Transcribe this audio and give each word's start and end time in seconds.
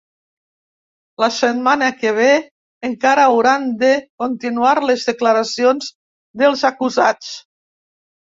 La 1.23 1.27
setmana 1.35 1.89
que 1.99 2.13
ve 2.19 2.29
encara 2.89 3.27
hauran 3.33 3.67
de 3.83 3.91
continuar 4.23 4.73
les 4.91 5.05
declaracions 5.11 5.93
dels 6.43 6.65
acusats. 6.73 7.31